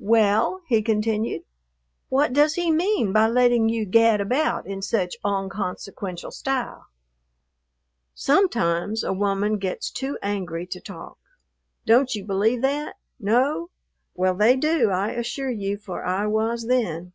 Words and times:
"Well," 0.00 0.62
he 0.66 0.82
continued, 0.82 1.42
"what 2.08 2.32
does 2.32 2.54
he 2.54 2.72
mean 2.72 3.12
by 3.12 3.28
letting 3.28 3.68
you 3.68 3.84
gad 3.84 4.20
about 4.20 4.66
in 4.66 4.82
such 4.82 5.14
onconsequential 5.24 6.32
style?" 6.32 6.86
Sometimes 8.12 9.04
a 9.04 9.12
woman 9.12 9.58
gets 9.58 9.92
too 9.92 10.18
angry 10.22 10.66
to 10.66 10.80
talk. 10.80 11.18
Don't 11.84 12.16
you 12.16 12.24
believe 12.24 12.62
that? 12.62 12.96
No? 13.20 13.70
Well, 14.16 14.34
they 14.34 14.56
do, 14.56 14.90
I 14.90 15.10
assure 15.12 15.50
you, 15.52 15.76
for 15.78 16.04
I 16.04 16.26
was 16.26 16.66
then. 16.66 17.12